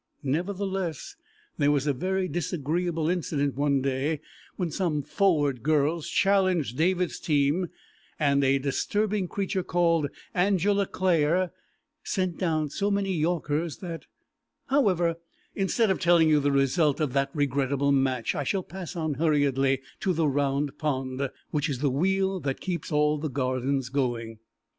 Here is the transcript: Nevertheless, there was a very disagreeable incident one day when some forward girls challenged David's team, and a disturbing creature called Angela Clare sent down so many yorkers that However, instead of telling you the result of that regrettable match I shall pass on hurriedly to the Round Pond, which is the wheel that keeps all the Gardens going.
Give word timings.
Nevertheless, 0.23 1.15
there 1.59 1.69
was 1.69 1.85
a 1.85 1.93
very 1.93 2.27
disagreeable 2.27 3.07
incident 3.07 3.53
one 3.55 3.83
day 3.83 4.19
when 4.55 4.71
some 4.71 5.03
forward 5.03 5.61
girls 5.61 6.09
challenged 6.09 6.75
David's 6.75 7.19
team, 7.19 7.67
and 8.19 8.43
a 8.43 8.57
disturbing 8.57 9.27
creature 9.27 9.61
called 9.61 10.09
Angela 10.33 10.87
Clare 10.87 11.51
sent 12.03 12.39
down 12.39 12.71
so 12.71 12.89
many 12.89 13.13
yorkers 13.13 13.77
that 13.77 14.07
However, 14.69 15.17
instead 15.53 15.91
of 15.91 15.99
telling 15.99 16.27
you 16.29 16.39
the 16.39 16.51
result 16.51 16.99
of 16.99 17.13
that 17.13 17.29
regrettable 17.35 17.91
match 17.91 18.33
I 18.33 18.43
shall 18.43 18.63
pass 18.63 18.95
on 18.95 19.13
hurriedly 19.19 19.83
to 19.99 20.13
the 20.13 20.27
Round 20.27 20.79
Pond, 20.79 21.29
which 21.51 21.69
is 21.69 21.77
the 21.77 21.91
wheel 21.91 22.39
that 22.39 22.59
keeps 22.59 22.91
all 22.91 23.19
the 23.19 23.29
Gardens 23.29 23.89
going. 23.89 24.39